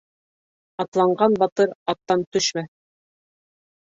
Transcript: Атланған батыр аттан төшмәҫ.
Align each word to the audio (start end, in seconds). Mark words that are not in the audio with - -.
Атланған 0.83 1.35
батыр 1.43 1.69
аттан 1.93 2.25
төшмәҫ. 2.37 2.69